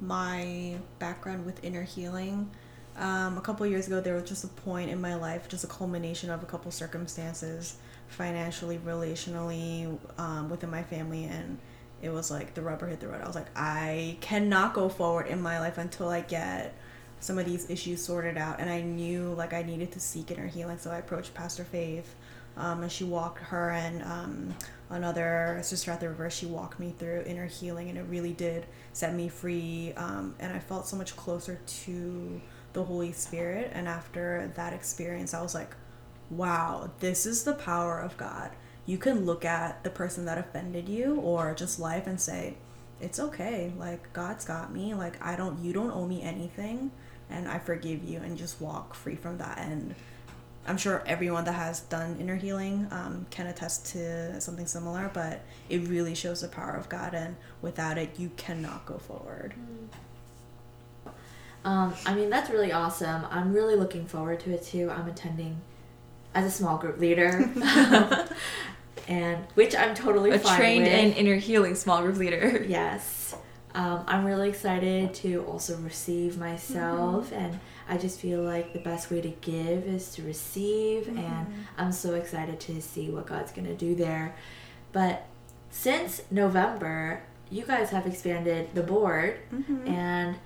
my 0.00 0.76
background 0.98 1.46
with 1.46 1.64
inner 1.64 1.82
healing. 1.82 2.50
Um, 2.96 3.38
a 3.38 3.40
couple 3.40 3.66
years 3.66 3.86
ago, 3.86 4.00
there 4.00 4.14
was 4.14 4.28
just 4.28 4.44
a 4.44 4.48
point 4.48 4.90
in 4.90 5.00
my 5.00 5.14
life, 5.14 5.48
just 5.48 5.64
a 5.64 5.66
culmination 5.66 6.30
of 6.30 6.42
a 6.42 6.46
couple 6.46 6.70
circumstances, 6.70 7.76
financially, 8.08 8.78
relationally, 8.78 9.98
um, 10.18 10.50
within 10.50 10.70
my 10.70 10.82
family, 10.82 11.24
and 11.24 11.58
it 12.02 12.10
was 12.10 12.30
like 12.30 12.54
the 12.54 12.60
rubber 12.60 12.86
hit 12.88 13.00
the 13.00 13.08
road. 13.08 13.22
I 13.22 13.26
was 13.26 13.36
like, 13.36 13.46
I 13.56 14.18
cannot 14.20 14.74
go 14.74 14.88
forward 14.88 15.28
in 15.28 15.40
my 15.40 15.60
life 15.60 15.78
until 15.78 16.08
I 16.08 16.20
get 16.20 16.74
some 17.20 17.38
of 17.38 17.46
these 17.46 17.70
issues 17.70 18.04
sorted 18.04 18.36
out. 18.36 18.58
And 18.58 18.68
I 18.68 18.80
knew 18.80 19.32
like 19.34 19.52
I 19.52 19.62
needed 19.62 19.92
to 19.92 20.00
seek 20.00 20.32
inner 20.32 20.48
healing. 20.48 20.78
So 20.78 20.90
I 20.90 20.98
approached 20.98 21.32
Pastor 21.32 21.62
Faith, 21.64 22.14
um, 22.56 22.82
and 22.82 22.90
she 22.90 23.04
walked 23.04 23.38
her 23.38 23.70
and 23.70 24.02
um, 24.02 24.54
another 24.90 25.60
sister 25.62 25.92
at 25.92 26.00
the 26.00 26.08
river. 26.08 26.28
She 26.28 26.46
walked 26.46 26.80
me 26.80 26.92
through 26.98 27.22
inner 27.24 27.46
healing, 27.46 27.88
and 27.88 27.96
it 27.96 28.04
really 28.08 28.32
did 28.32 28.66
set 28.92 29.14
me 29.14 29.28
free. 29.28 29.92
Um, 29.96 30.34
and 30.40 30.52
I 30.52 30.58
felt 30.58 30.86
so 30.88 30.96
much 30.96 31.16
closer 31.16 31.60
to 31.84 32.40
the 32.72 32.84
Holy 32.84 33.12
Spirit. 33.12 33.70
And 33.74 33.88
after 33.88 34.52
that 34.56 34.72
experience, 34.72 35.34
I 35.34 35.42
was 35.42 35.54
like, 35.54 35.74
wow, 36.30 36.90
this 37.00 37.26
is 37.26 37.44
the 37.44 37.54
power 37.54 38.00
of 38.00 38.16
God 38.16 38.52
you 38.86 38.98
can 38.98 39.24
look 39.24 39.44
at 39.44 39.84
the 39.84 39.90
person 39.90 40.24
that 40.24 40.38
offended 40.38 40.88
you 40.88 41.16
or 41.16 41.54
just 41.54 41.78
life 41.78 42.06
and 42.06 42.20
say, 42.20 42.54
it's 43.00 43.18
okay. 43.18 43.72
Like, 43.78 44.12
God's 44.12 44.44
got 44.44 44.72
me. 44.72 44.94
Like, 44.94 45.24
I 45.24 45.36
don't, 45.36 45.62
you 45.64 45.72
don't 45.72 45.90
owe 45.90 46.06
me 46.06 46.22
anything. 46.22 46.90
And 47.30 47.48
I 47.48 47.58
forgive 47.58 48.04
you 48.04 48.18
and 48.18 48.36
just 48.36 48.60
walk 48.60 48.94
free 48.94 49.16
from 49.16 49.38
that. 49.38 49.58
And 49.58 49.94
I'm 50.66 50.76
sure 50.76 51.02
everyone 51.06 51.44
that 51.44 51.52
has 51.52 51.80
done 51.80 52.16
inner 52.20 52.36
healing 52.36 52.86
um, 52.90 53.26
can 53.30 53.46
attest 53.46 53.86
to 53.92 54.40
something 54.40 54.66
similar, 54.66 55.10
but 55.12 55.42
it 55.68 55.88
really 55.88 56.14
shows 56.14 56.42
the 56.42 56.48
power 56.48 56.74
of 56.74 56.88
God. 56.88 57.14
And 57.14 57.36
without 57.62 57.98
it, 57.98 58.18
you 58.18 58.30
cannot 58.36 58.84
go 58.86 58.98
forward. 58.98 59.54
Um, 61.64 61.94
I 62.06 62.14
mean, 62.14 62.30
that's 62.30 62.50
really 62.50 62.72
awesome. 62.72 63.26
I'm 63.30 63.52
really 63.52 63.76
looking 63.76 64.06
forward 64.06 64.40
to 64.40 64.52
it 64.52 64.64
too. 64.64 64.90
I'm 64.90 65.08
attending 65.08 65.60
as 66.34 66.44
a 66.44 66.50
small 66.50 66.78
group 66.78 66.98
leader. 66.98 67.48
and 69.08 69.44
which 69.54 69.74
I'm 69.74 69.94
totally 69.94 70.30
a 70.30 70.38
trained 70.38 70.84
with. 70.84 70.92
and 70.92 71.14
inner 71.14 71.36
healing 71.36 71.74
small 71.74 72.02
group 72.02 72.16
leader. 72.16 72.64
Yes. 72.68 73.34
Um, 73.74 74.04
I'm 74.06 74.26
really 74.26 74.50
excited 74.50 75.14
to 75.14 75.44
also 75.44 75.78
receive 75.78 76.36
myself, 76.36 77.30
mm-hmm. 77.30 77.34
and 77.42 77.60
I 77.88 77.96
just 77.96 78.20
feel 78.20 78.42
like 78.42 78.74
the 78.74 78.78
best 78.78 79.10
way 79.10 79.22
to 79.22 79.30
give 79.30 79.84
is 79.84 80.12
to 80.14 80.22
receive, 80.22 81.04
mm-hmm. 81.04 81.18
and 81.18 81.46
I'm 81.78 81.90
so 81.90 82.14
excited 82.14 82.60
to 82.60 82.82
see 82.82 83.08
what 83.08 83.26
God's 83.26 83.50
gonna 83.50 83.74
do 83.74 83.94
there. 83.94 84.36
But 84.92 85.26
since 85.70 86.20
November, 86.30 87.22
you 87.50 87.64
guys 87.64 87.88
have 87.90 88.06
expanded 88.06 88.74
the 88.74 88.82
board, 88.82 89.38
mm-hmm. 89.50 89.88
and 89.88 90.36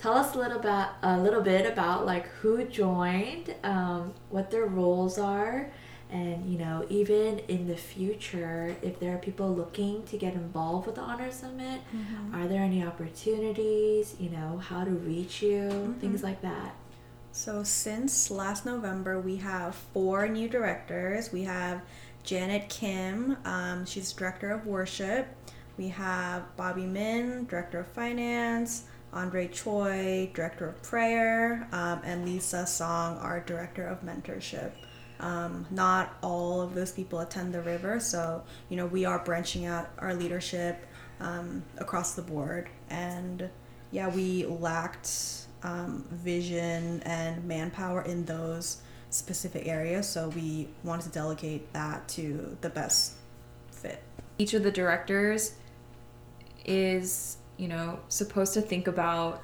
tell 0.00 0.14
us 0.14 0.34
a 0.34 0.38
little 0.38 0.58
bit 0.58 0.86
a 1.02 1.18
little 1.18 1.42
bit 1.42 1.70
about 1.70 2.06
like 2.06 2.26
who 2.40 2.64
joined, 2.64 3.54
um, 3.62 4.14
what 4.30 4.50
their 4.50 4.66
roles 4.66 5.18
are, 5.18 5.70
and 6.12 6.50
you 6.50 6.58
know 6.58 6.84
even 6.88 7.38
in 7.48 7.66
the 7.68 7.76
future 7.76 8.74
if 8.82 8.98
there 8.98 9.14
are 9.14 9.18
people 9.18 9.54
looking 9.54 10.02
to 10.04 10.16
get 10.16 10.34
involved 10.34 10.86
with 10.86 10.96
the 10.96 11.00
honor 11.00 11.30
summit 11.30 11.80
mm-hmm. 11.94 12.34
are 12.34 12.48
there 12.48 12.62
any 12.62 12.84
opportunities 12.84 14.16
you 14.18 14.28
know 14.30 14.58
how 14.58 14.84
to 14.84 14.90
reach 14.90 15.42
you 15.42 15.68
mm-hmm. 15.68 15.92
things 15.94 16.22
like 16.22 16.40
that 16.42 16.74
so 17.32 17.62
since 17.62 18.30
last 18.30 18.66
november 18.66 19.20
we 19.20 19.36
have 19.36 19.74
four 19.74 20.26
new 20.28 20.48
directors 20.48 21.32
we 21.32 21.44
have 21.44 21.80
janet 22.24 22.68
kim 22.68 23.36
um, 23.44 23.86
she's 23.86 24.12
director 24.12 24.50
of 24.50 24.66
worship 24.66 25.28
we 25.78 25.88
have 25.88 26.44
bobby 26.56 26.86
min 26.86 27.46
director 27.46 27.80
of 27.80 27.86
finance 27.88 28.84
andre 29.12 29.48
choi 29.48 30.30
director 30.34 30.68
of 30.68 30.82
prayer 30.82 31.68
um, 31.72 32.00
and 32.04 32.24
lisa 32.24 32.66
song 32.66 33.16
our 33.18 33.40
director 33.40 33.86
of 33.86 34.02
mentorship 34.02 34.72
um, 35.20 35.66
not 35.70 36.16
all 36.22 36.62
of 36.62 36.74
those 36.74 36.92
people 36.92 37.20
attend 37.20 37.52
the 37.52 37.60
river, 37.60 38.00
so 38.00 38.42
you 38.68 38.76
know 38.76 38.86
we 38.86 39.04
are 39.04 39.18
branching 39.18 39.66
out 39.66 39.90
our 39.98 40.14
leadership 40.14 40.86
um, 41.20 41.62
across 41.76 42.14
the 42.14 42.22
board, 42.22 42.70
and 42.88 43.48
yeah, 43.90 44.08
we 44.08 44.46
lacked 44.46 45.46
um, 45.62 46.06
vision 46.10 47.02
and 47.04 47.44
manpower 47.44 48.02
in 48.02 48.24
those 48.24 48.78
specific 49.10 49.66
areas, 49.66 50.08
so 50.08 50.30
we 50.30 50.68
wanted 50.84 51.02
to 51.02 51.10
delegate 51.10 51.70
that 51.74 52.08
to 52.08 52.56
the 52.62 52.70
best 52.70 53.14
fit. 53.70 54.02
Each 54.38 54.54
of 54.54 54.62
the 54.62 54.70
directors 54.70 55.54
is 56.64 57.36
you 57.60 57.68
know 57.68 58.00
supposed 58.08 58.54
to 58.54 58.60
think 58.60 58.88
about 58.88 59.42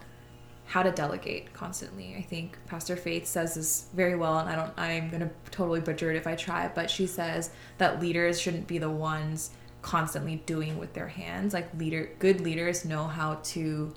how 0.69 0.83
to 0.83 0.91
delegate 0.91 1.53
constantly. 1.53 2.17
I 2.19 2.23
think 2.23 2.59
Pastor 2.67 2.97
Faith 2.97 3.27
says 3.27 3.55
this 3.55 3.87
very 3.95 4.17
well, 4.17 4.39
and 4.39 4.49
I 4.49 4.57
don't. 4.57 4.73
I'm 4.77 5.11
gonna 5.11 5.31
totally 5.51 5.81
butcher 5.81 6.11
it 6.11 6.17
if 6.17 6.27
I 6.27 6.35
try, 6.35 6.69
but 6.75 6.91
she 6.91 7.07
says 7.07 7.51
that 7.79 8.01
leaders 8.01 8.41
shouldn't 8.41 8.67
be 8.67 8.79
the 8.79 8.91
ones 8.91 9.51
constantly 9.83 10.43
doing 10.47 10.79
with 10.79 10.93
their 10.95 11.09
hands. 11.09 11.55
Like 11.55 11.73
leader, 11.79 12.11
good 12.19 12.41
leaders 12.41 12.85
know 12.85 13.05
how 13.05 13.37
to 13.45 13.95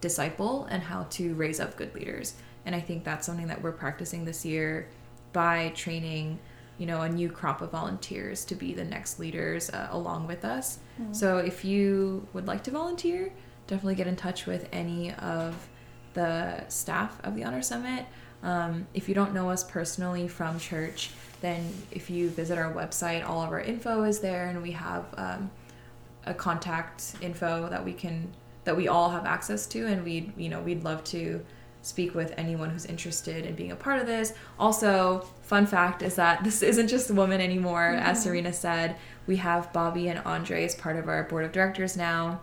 disciple 0.00 0.64
and 0.64 0.82
how 0.82 1.04
to 1.10 1.34
raise 1.34 1.60
up 1.60 1.76
good 1.76 1.94
leaders, 1.94 2.34
and 2.66 2.74
I 2.74 2.80
think 2.80 3.04
that's 3.04 3.24
something 3.24 3.46
that 3.46 3.62
we're 3.62 3.72
practicing 3.72 4.24
this 4.24 4.44
year 4.44 4.88
by 5.32 5.72
training 5.76 6.40
you 6.76 6.86
know 6.86 7.02
a 7.02 7.08
new 7.08 7.30
crop 7.30 7.60
of 7.60 7.70
volunteers 7.70 8.44
to 8.46 8.54
be 8.54 8.72
the 8.72 8.84
next 8.84 9.20
leaders 9.20 9.70
uh, 9.70 9.88
along 9.90 10.26
with 10.26 10.44
us 10.44 10.78
mm-hmm. 11.00 11.12
so 11.12 11.36
if 11.36 11.62
you 11.64 12.26
would 12.32 12.46
like 12.46 12.64
to 12.64 12.70
volunteer 12.70 13.30
definitely 13.70 13.94
get 13.94 14.08
in 14.08 14.16
touch 14.16 14.46
with 14.46 14.68
any 14.72 15.14
of 15.14 15.68
the 16.14 16.68
staff 16.68 17.18
of 17.24 17.36
the 17.36 17.44
Honor 17.44 17.62
Summit. 17.62 18.04
Um, 18.42 18.86
if 18.94 19.08
you 19.08 19.14
don't 19.14 19.32
know 19.32 19.48
us 19.48 19.62
personally 19.62 20.26
from 20.26 20.58
church, 20.58 21.10
then 21.40 21.72
if 21.92 22.10
you 22.10 22.28
visit 22.30 22.58
our 22.58 22.72
website, 22.74 23.26
all 23.26 23.42
of 23.42 23.50
our 23.50 23.60
info 23.60 24.02
is 24.02 24.18
there, 24.18 24.48
and 24.48 24.60
we 24.60 24.72
have 24.72 25.06
um, 25.16 25.50
a 26.26 26.34
contact 26.34 27.14
info 27.20 27.68
that 27.70 27.84
we 27.84 27.92
can 27.92 28.32
that 28.64 28.76
we 28.76 28.88
all 28.88 29.08
have 29.08 29.24
access 29.24 29.66
to, 29.68 29.86
and 29.86 30.04
we 30.04 30.32
you 30.36 30.48
know 30.48 30.60
we'd 30.60 30.82
love 30.82 31.02
to 31.04 31.44
speak 31.82 32.14
with 32.14 32.34
anyone 32.36 32.68
who's 32.68 32.84
interested 32.84 33.46
in 33.46 33.54
being 33.54 33.70
a 33.70 33.76
part 33.76 34.00
of 34.00 34.06
this. 34.06 34.34
Also, 34.58 35.26
fun 35.42 35.64
fact 35.64 36.02
is 36.02 36.16
that 36.16 36.42
this 36.44 36.62
isn't 36.62 36.88
just 36.88 37.08
a 37.08 37.14
woman 37.14 37.40
anymore. 37.40 37.92
Mm-hmm. 37.94 38.06
As 38.06 38.22
Serena 38.22 38.52
said, 38.52 38.96
we 39.26 39.36
have 39.36 39.72
Bobby 39.72 40.08
and 40.08 40.18
Andre 40.20 40.64
as 40.64 40.74
part 40.74 40.96
of 40.96 41.08
our 41.08 41.22
board 41.24 41.44
of 41.44 41.52
directors 41.52 41.96
now. 41.96 42.40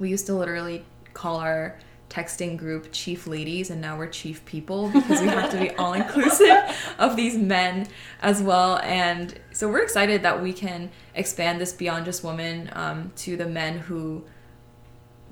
We 0.00 0.08
used 0.08 0.26
to 0.26 0.34
literally 0.34 0.84
call 1.14 1.36
our 1.36 1.78
texting 2.08 2.56
group 2.56 2.88
chief 2.90 3.28
ladies 3.28 3.70
and 3.70 3.80
now 3.80 3.96
we're 3.96 4.08
chief 4.08 4.44
people 4.44 4.90
because 4.90 5.20
we 5.20 5.28
have 5.28 5.50
to 5.52 5.58
be 5.58 5.70
all 5.78 5.92
inclusive 5.92 6.76
of 6.98 7.14
these 7.14 7.38
men 7.38 7.86
as 8.20 8.42
well. 8.42 8.78
And 8.78 9.38
so 9.52 9.68
we're 9.68 9.82
excited 9.82 10.22
that 10.22 10.42
we 10.42 10.52
can 10.52 10.90
expand 11.14 11.60
this 11.60 11.72
beyond 11.72 12.04
just 12.04 12.24
women 12.24 12.68
um, 12.72 13.12
to 13.16 13.36
the 13.36 13.46
men 13.46 13.78
who 13.78 14.24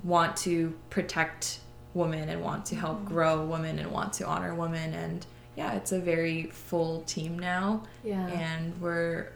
want 0.04 0.36
to 0.36 0.72
protect 0.88 1.58
women 1.94 2.28
and 2.28 2.40
want 2.40 2.64
to 2.66 2.76
help 2.76 2.98
mm-hmm. 2.98 3.08
grow 3.08 3.44
women 3.44 3.80
and 3.80 3.90
want 3.90 4.12
to 4.14 4.26
honor 4.26 4.54
women. 4.54 4.94
And 4.94 5.26
yeah 5.56 5.72
it's 5.74 5.90
a 5.90 5.98
very 5.98 6.44
full 6.44 7.02
team 7.02 7.36
now. 7.38 7.82
Yeah. 8.04 8.26
And 8.28 8.80
we're 8.80 9.32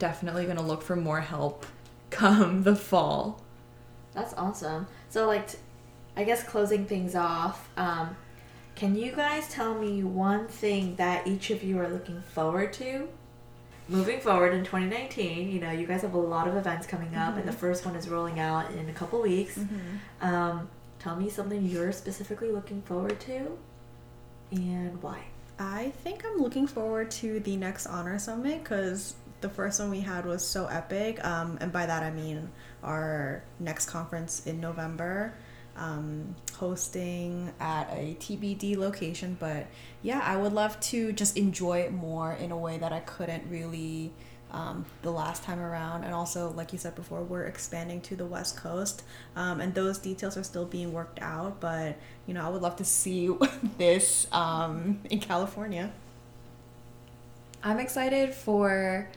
definitely 0.00 0.44
going 0.44 0.56
to 0.56 0.62
look 0.62 0.82
for 0.82 0.96
more 0.96 1.20
help 1.20 1.64
come 2.10 2.64
the 2.64 2.74
fall 2.74 3.40
that's 4.12 4.34
awesome 4.34 4.86
so 5.08 5.26
like 5.26 5.48
I 6.16 6.24
guess 6.24 6.42
closing 6.42 6.84
things 6.84 7.14
off, 7.14 7.70
um, 7.76 8.16
can 8.74 8.94
you 8.94 9.12
guys 9.12 9.48
tell 9.48 9.74
me 9.74 10.02
one 10.02 10.46
thing 10.46 10.96
that 10.96 11.26
each 11.26 11.50
of 11.50 11.62
you 11.62 11.78
are 11.78 11.88
looking 11.88 12.22
forward 12.34 12.72
to? 12.74 13.08
Moving 13.88 14.20
forward 14.20 14.54
in 14.54 14.64
2019, 14.64 15.50
you 15.50 15.60
know, 15.60 15.70
you 15.70 15.86
guys 15.86 16.02
have 16.02 16.14
a 16.14 16.18
lot 16.18 16.48
of 16.48 16.56
events 16.56 16.86
coming 16.86 17.14
up, 17.14 17.30
mm-hmm. 17.30 17.38
and 17.40 17.48
the 17.48 17.52
mm-hmm. 17.52 17.60
first 17.60 17.84
one 17.84 17.96
is 17.96 18.08
rolling 18.08 18.40
out 18.40 18.70
in 18.72 18.88
a 18.88 18.92
couple 18.92 19.20
weeks. 19.20 19.58
Mm-hmm. 19.58 20.26
Um, 20.26 20.68
tell 20.98 21.16
me 21.16 21.28
something 21.28 21.66
you're 21.66 21.92
specifically 21.92 22.50
looking 22.50 22.82
forward 22.82 23.18
to 23.20 23.58
and 24.50 25.02
why. 25.02 25.24
I 25.58 25.92
think 26.04 26.24
I'm 26.24 26.40
looking 26.40 26.66
forward 26.66 27.10
to 27.12 27.40
the 27.40 27.56
next 27.56 27.86
Honor 27.86 28.18
Summit 28.18 28.62
because 28.62 29.14
the 29.40 29.48
first 29.48 29.80
one 29.80 29.90
we 29.90 30.00
had 30.00 30.24
was 30.26 30.46
so 30.46 30.66
epic. 30.66 31.24
Um, 31.24 31.58
and 31.60 31.72
by 31.72 31.86
that 31.86 32.02
I 32.02 32.10
mean 32.10 32.50
our 32.82 33.42
next 33.58 33.86
conference 33.86 34.46
in 34.46 34.60
November 34.60 35.34
um, 35.76 36.34
hosting 36.54 37.52
at 37.60 37.88
a 37.92 38.16
TBD 38.20 38.76
location. 38.76 39.36
But 39.38 39.66
yeah, 40.02 40.20
I 40.24 40.36
would 40.36 40.52
love 40.52 40.78
to 40.80 41.12
just 41.12 41.36
enjoy 41.36 41.80
it 41.80 41.92
more 41.92 42.32
in 42.34 42.50
a 42.50 42.56
way 42.56 42.78
that 42.78 42.92
I 42.92 43.00
couldn't 43.00 43.48
really 43.50 44.12
um, 44.50 44.84
the 45.00 45.10
last 45.10 45.42
time 45.44 45.60
around. 45.60 46.04
And 46.04 46.12
also, 46.12 46.50
like 46.50 46.72
you 46.72 46.78
said 46.78 46.94
before, 46.94 47.22
we're 47.22 47.44
expanding 47.44 48.00
to 48.02 48.16
the 48.16 48.26
West 48.26 48.56
Coast, 48.56 49.02
um, 49.34 49.60
and 49.60 49.74
those 49.74 49.98
details 49.98 50.36
are 50.36 50.42
still 50.42 50.66
being 50.66 50.92
worked 50.92 51.20
out. 51.22 51.60
But 51.60 51.96
you 52.26 52.34
know, 52.34 52.44
I 52.44 52.50
would 52.50 52.62
love 52.62 52.76
to 52.76 52.84
see 52.84 53.34
this 53.78 54.26
um, 54.32 55.00
in 55.10 55.20
California. 55.20 55.92
I'm 57.64 57.78
excited 57.78 58.34
for 58.34 59.08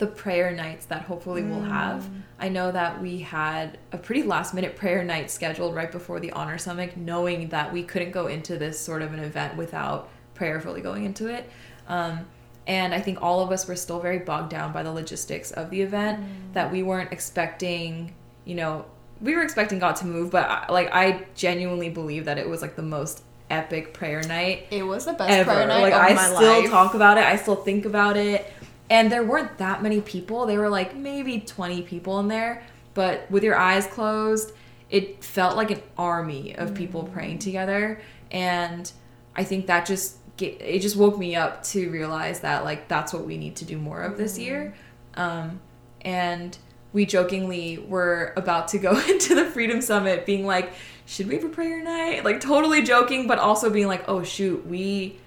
the 0.00 0.06
prayer 0.06 0.50
nights 0.50 0.86
that 0.86 1.02
hopefully 1.02 1.42
mm. 1.42 1.50
we'll 1.50 1.62
have. 1.62 2.02
Mm. 2.02 2.22
I 2.40 2.48
know 2.48 2.72
that 2.72 3.00
we 3.00 3.20
had 3.20 3.78
a 3.92 3.98
pretty 3.98 4.24
last 4.24 4.52
minute 4.52 4.74
prayer 4.74 5.04
night 5.04 5.30
scheduled 5.30 5.74
right 5.74 5.92
before 5.92 6.18
the 6.18 6.32
Honor 6.32 6.58
Summit, 6.58 6.96
knowing 6.96 7.50
that 7.50 7.72
we 7.72 7.84
couldn't 7.84 8.10
go 8.10 8.26
into 8.26 8.58
this 8.58 8.78
sort 8.80 9.02
of 9.02 9.12
an 9.12 9.20
event 9.20 9.56
without 9.56 10.08
prayerfully 10.34 10.80
going 10.80 11.04
into 11.04 11.28
it. 11.28 11.48
Um, 11.86 12.26
and 12.66 12.92
I 12.92 13.00
think 13.00 13.22
all 13.22 13.40
of 13.40 13.52
us 13.52 13.68
were 13.68 13.76
still 13.76 14.00
very 14.00 14.18
bogged 14.18 14.50
down 14.50 14.72
by 14.72 14.82
the 14.82 14.92
logistics 14.92 15.50
of 15.52 15.70
the 15.70 15.80
event, 15.82 16.20
mm. 16.20 16.52
that 16.54 16.72
we 16.72 16.82
weren't 16.82 17.12
expecting 17.12 18.14
you 18.44 18.54
know, 18.54 18.84
we 19.20 19.34
were 19.34 19.42
expecting 19.42 19.78
God 19.78 19.96
to 19.96 20.06
move, 20.06 20.30
but 20.30 20.48
I, 20.48 20.72
like 20.72 20.90
I 20.92 21.26
genuinely 21.34 21.90
believe 21.90 22.24
that 22.24 22.38
it 22.38 22.48
was 22.48 22.62
like 22.62 22.76
the 22.76 22.82
most 22.82 23.22
epic 23.50 23.92
prayer 23.92 24.22
night 24.22 24.66
It 24.70 24.84
was 24.84 25.04
the 25.04 25.12
best 25.12 25.30
ever. 25.30 25.52
prayer 25.52 25.66
night 25.66 25.82
like 25.82 25.92
I 25.92 26.16
still 26.16 26.60
life. 26.62 26.70
talk 26.70 26.94
about 26.94 27.18
it. 27.18 27.24
I 27.24 27.36
still 27.36 27.56
think 27.56 27.84
about 27.84 28.16
it. 28.16 28.50
And 28.90 29.10
there 29.10 29.22
weren't 29.24 29.56
that 29.58 29.82
many 29.82 30.00
people. 30.00 30.44
There 30.46 30.58
were 30.58 30.68
like 30.68 30.94
maybe 30.96 31.40
20 31.40 31.82
people 31.82 32.18
in 32.18 32.28
there, 32.28 32.62
but 32.92 33.30
with 33.30 33.44
your 33.44 33.56
eyes 33.56 33.86
closed, 33.86 34.52
it 34.90 35.22
felt 35.24 35.56
like 35.56 35.70
an 35.70 35.80
army 35.96 36.56
of 36.56 36.74
people 36.74 37.04
Mm. 37.04 37.12
praying 37.12 37.38
together 37.38 38.00
and 38.32 38.90
I 39.36 39.44
think 39.44 39.66
that 39.66 39.86
just 39.86 40.16
it 40.38 40.80
just 40.80 40.96
woke 40.96 41.18
me 41.18 41.36
up 41.36 41.62
to 41.64 41.90
realize 41.90 42.40
that 42.40 42.64
like 42.64 42.88
that's 42.88 43.12
what 43.12 43.26
we 43.26 43.36
need 43.36 43.56
to 43.56 43.64
do 43.64 43.76
more 43.78 44.02
of 44.02 44.16
this 44.16 44.38
year. 44.38 44.74
Um 45.14 45.60
and 46.00 46.56
we 46.92 47.06
jokingly 47.06 47.78
were 47.78 48.32
about 48.36 48.68
to 48.68 48.78
go 48.78 48.98
into 49.08 49.34
the 49.36 49.44
Freedom 49.44 49.80
Summit 49.80 50.26
being 50.26 50.46
like, 50.46 50.72
should 51.06 51.28
we 51.28 51.34
have 51.36 51.44
a 51.44 51.48
prayer 51.48 51.82
night? 51.82 52.24
Like 52.24 52.40
totally 52.40 52.82
joking, 52.82 53.26
but 53.28 53.38
also 53.38 53.70
being 53.70 53.86
like, 53.86 54.04
oh 54.08 54.22
shoot, 54.24 54.66
we 54.66 55.18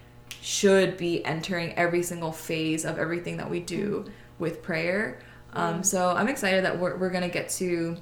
should 0.44 0.98
be 0.98 1.24
entering 1.24 1.74
every 1.76 2.04
single 2.04 2.34
phase 2.34 2.84
of 2.84 3.00
everything 3.00 3.38
that 3.38 3.50
we 3.50 3.62
do 3.62 4.04
with 4.40 4.62
prayer. 4.62 5.18
Um, 5.54 5.84
so 5.84 6.10
I'm 6.10 6.28
excited 6.28 6.66
that 6.66 6.78
we're, 6.78 6.98
we're 6.98 7.12
going 7.12 7.24
to 7.24 7.30
get 7.30 7.48
to 7.52 7.96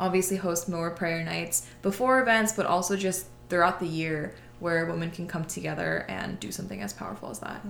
obviously 0.00 0.36
host 0.36 0.68
more 0.68 0.90
prayer 0.90 1.22
nights 1.22 1.68
before 1.80 2.20
events, 2.20 2.52
but 2.52 2.66
also 2.66 2.96
just 2.96 3.26
throughout 3.48 3.78
the 3.78 3.86
year 3.86 4.34
where 4.58 4.84
women 4.86 5.12
can 5.12 5.28
come 5.28 5.44
together 5.44 6.04
and 6.08 6.40
do 6.40 6.50
something 6.50 6.82
as 6.82 6.92
powerful 6.92 7.30
as 7.30 7.38
that. 7.38 7.64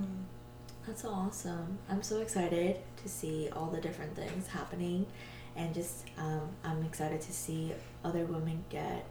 That's 0.87 1.03
so 1.03 1.11
awesome. 1.11 1.79
I'm 1.91 2.03
so 2.03 2.23
excited 2.23 2.79
to 3.03 3.09
see 3.09 3.51
all 3.53 3.67
the 3.67 3.83
different 3.83 4.17
things 4.17 4.47
happening 4.47 5.05
and 5.57 5.75
just 5.75 6.07
um, 6.17 6.49
I'm 6.65 6.83
excited 6.85 7.21
to 7.21 7.33
see 7.33 7.75
other 8.03 8.25
women 8.25 8.65
get 8.71 9.05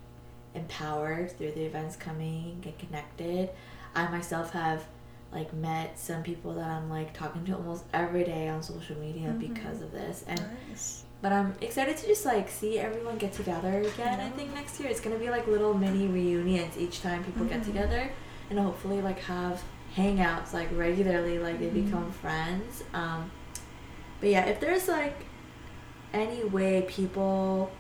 empowered 0.56 1.38
through 1.38 1.52
the 1.52 1.64
events 1.64 1.96
coming, 1.96 2.58
get 2.62 2.80
connected. 2.80 3.52
I 3.96 4.08
myself 4.08 4.52
have 4.54 4.86
like 5.32 5.54
met 5.54 6.00
some 6.00 6.24
people 6.24 6.54
that 6.56 6.68
I'm 6.68 6.90
like 6.90 7.14
talking 7.14 7.46
to 7.46 7.56
almost 7.56 7.84
every 7.94 8.24
day 8.24 8.48
on 8.48 8.64
social 8.64 8.98
media 8.98 9.30
mm-hmm. 9.30 9.54
because 9.54 9.82
of 9.82 9.92
this 9.92 10.24
and 10.28 10.42
Nice. 10.70 11.04
but 11.22 11.32
I'm 11.32 11.54
excited 11.62 11.98
to 11.98 12.08
just 12.08 12.26
like 12.26 12.50
see 12.50 12.80
everyone 12.80 13.18
get 13.18 13.34
together 13.34 13.82
again. 13.82 14.20
I 14.20 14.30
think 14.30 14.54
next 14.54 14.80
year 14.80 14.90
it's 14.90 15.00
gonna 15.00 15.20
be 15.20 15.30
like 15.30 15.48
little 15.48 15.74
mini 15.74 16.08
reunions 16.08 16.78
each 16.78 17.02
time 17.02 17.24
people 17.24 17.46
get 17.46 17.62
mm-hmm. 17.62 17.72
together, 17.72 18.12
and 18.50 18.60
hopefully 18.60 19.02
like 19.02 19.20
have 19.20 19.62
hangouts 19.96 20.54
like 20.54 20.70
regularly, 20.76 21.40
like 21.40 21.60
they 21.60 21.68
mm-hmm. 21.68 21.86
become 21.86 22.12
friends. 22.12 22.84
Um, 22.94 23.30
but 24.20 24.30
yeah, 24.30 24.46
if 24.46 24.60
there's 24.60 24.88
like 24.88 25.26
any 26.12 26.44
way 26.44 26.82
people 26.88 27.72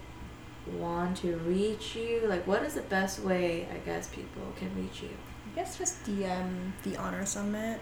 want 0.77 1.17
to 1.17 1.35
reach 1.37 1.95
you, 1.95 2.21
like 2.27 2.45
what 2.45 2.61
is 2.61 2.75
the 2.75 2.81
best 2.81 3.21
way 3.23 3.67
I 3.73 3.77
guess 3.79 4.07
people 4.07 4.53
can 4.55 4.69
reach 4.75 5.01
you? 5.01 5.09
I 5.51 5.55
guess 5.55 5.77
just 5.77 6.03
DM 6.03 6.71
the 6.83 6.95
Honor 6.97 7.25
Summit 7.25 7.79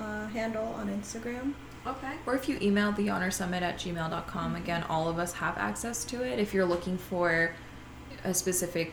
uh, 0.00 0.26
handle 0.26 0.66
on 0.74 0.88
Instagram. 0.88 1.54
Okay. 1.86 2.12
Or 2.26 2.34
if 2.34 2.48
you 2.48 2.58
email 2.60 2.92
the 2.92 3.08
honor 3.08 3.30
summit 3.30 3.62
at 3.62 3.78
gmail.com, 3.78 4.56
again, 4.56 4.82
all 4.90 5.08
of 5.08 5.18
us 5.18 5.32
have 5.34 5.56
access 5.56 6.04
to 6.06 6.22
it. 6.22 6.38
If 6.38 6.52
you're 6.52 6.66
looking 6.66 6.98
for 6.98 7.54
a 8.24 8.34
specific 8.34 8.92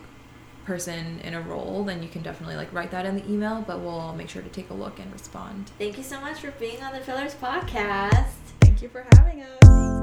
person 0.66 1.20
in 1.22 1.34
a 1.34 1.42
role, 1.42 1.84
then 1.84 2.02
you 2.02 2.10
can 2.10 2.22
definitely 2.22 2.56
like 2.56 2.72
write 2.72 2.92
that 2.92 3.06
in 3.06 3.16
the 3.16 3.30
email, 3.30 3.64
but 3.68 3.82
we'll 3.82 4.14
make 4.14 4.30
sure 4.30 4.42
to 4.42 4.50
take 4.50 4.70
a 4.70 4.74
look 4.74 5.00
and 5.00 5.12
respond. 5.12 5.72
Thank 5.78 5.98
you 5.98 6.04
so 6.04 6.22
much 6.22 6.40
for 6.40 6.52
being 6.52 6.82
on 6.82 6.94
the 6.94 7.00
Pillars 7.00 7.36
podcast. 7.36 8.34
Thank 8.62 8.82
you 8.82 8.90
for 8.90 9.06
having 9.14 9.42
us. 9.42 9.95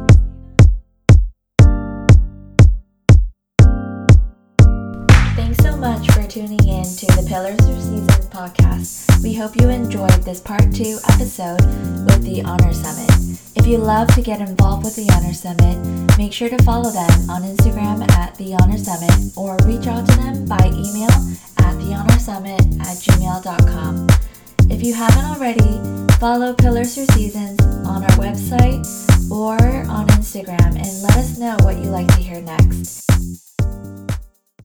Much 5.82 6.12
for 6.12 6.22
tuning 6.28 6.62
in 6.68 6.84
to 6.84 7.06
the 7.06 7.26
Pillars 7.26 7.58
of 7.66 7.74
Seasons 7.74 8.28
podcast. 8.30 9.20
We 9.20 9.34
hope 9.34 9.56
you 9.60 9.68
enjoyed 9.68 10.22
this 10.22 10.38
part 10.38 10.72
two 10.72 10.98
episode 11.10 11.58
with 12.06 12.22
the 12.22 12.40
Honor 12.44 12.72
Summit. 12.72 13.10
If 13.56 13.66
you 13.66 13.78
love 13.78 14.06
to 14.14 14.22
get 14.22 14.40
involved 14.40 14.84
with 14.84 14.94
the 14.94 15.10
Honor 15.10 15.34
Summit, 15.34 15.74
make 16.16 16.32
sure 16.32 16.48
to 16.48 16.62
follow 16.62 16.88
them 16.88 17.28
on 17.28 17.42
Instagram 17.42 18.08
at 18.12 18.32
the 18.36 18.54
Honor 18.62 18.78
Summit 18.78 19.36
or 19.36 19.58
reach 19.66 19.88
out 19.88 20.06
to 20.08 20.16
them 20.18 20.46
by 20.46 20.62
email 20.66 21.10
at 21.58 21.74
thehonorsummit 21.82 22.62
at 22.78 22.96
gmail.com. 23.02 24.06
If 24.70 24.84
you 24.84 24.94
haven't 24.94 25.24
already, 25.24 26.12
follow 26.20 26.54
Pillars 26.54 26.94
for 26.94 27.12
Seasons 27.12 27.60
on 27.84 28.04
our 28.04 28.16
website 28.22 28.86
or 29.32 29.56
on 29.90 30.06
Instagram 30.14 30.78
and 30.78 31.02
let 31.02 31.16
us 31.16 31.38
know 31.38 31.56
what 31.62 31.78
you'd 31.78 31.90
like 31.90 32.06
to 32.06 32.22
hear 32.22 32.40
next. 32.40 33.02